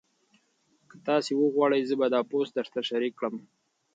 که 0.89 0.95
تاسي 1.07 1.33
وغواړئ 1.37 1.81
زه 1.89 1.95
به 1.99 2.07
دا 2.13 2.21
پوسټ 2.29 2.51
درسره 2.57 2.81
شریک 2.89 3.13
کړم. 3.19 3.35